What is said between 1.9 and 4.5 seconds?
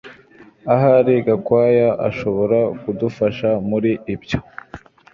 ashobora kudufasha muri ibyo